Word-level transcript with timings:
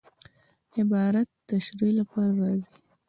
عبارت 0.77 1.27
د 1.33 1.39
تشریح 1.49 1.91
له 1.97 2.03
پاره 2.11 2.33
راځي. 2.39 2.73